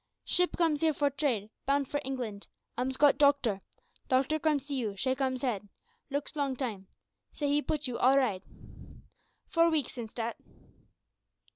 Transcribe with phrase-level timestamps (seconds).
[0.25, 2.47] Ship comes here for trade, bound for England.
[2.75, 3.61] Ams got doctor.
[4.09, 5.69] Doctor come see you, shake ums head;
[6.09, 6.87] looks long time;
[7.31, 8.41] say he put you `all right.'
[9.51, 10.37] Four week since dat.